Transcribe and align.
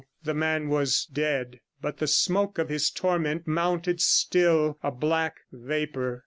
The 0.23 0.33
man 0.33 0.69
was 0.69 1.05
dead, 1.05 1.59
but 1.79 1.97
the 1.97 2.07
smoke 2.07 2.57
of 2.57 2.69
his 2.69 2.89
torment 2.89 3.45
mounted 3.45 4.01
still, 4.01 4.79
a 4.81 4.89
black 4.89 5.41
vapour. 5.51 6.19